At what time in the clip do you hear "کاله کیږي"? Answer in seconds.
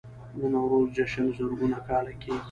1.87-2.39